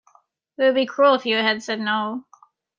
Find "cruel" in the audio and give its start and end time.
0.87-1.13